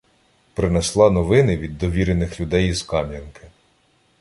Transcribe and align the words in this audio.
Принесла 0.55 1.09
новини 1.11 1.57
від 1.57 1.77
довірених 1.77 2.39
людей 2.39 2.69
із 2.69 2.83
Кам'янки. 2.83 3.43